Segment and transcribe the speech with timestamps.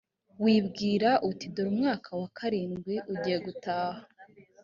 [0.43, 3.99] wibwira uti dore umwaka wa karindwi ugiye gutaha